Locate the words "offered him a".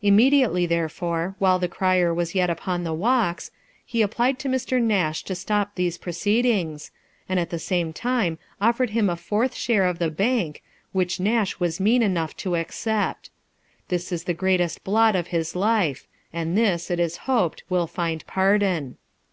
8.60-9.16